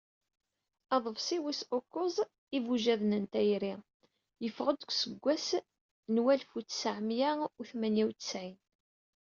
[0.95, 2.15] Aḍebsi wis ukuẓ
[2.57, 3.73] "Ibujaden n tayri"
[4.43, 5.47] yeffeɣ-d deg useggas
[6.13, 8.57] n walef u tesεemya u tmanya u tesεin.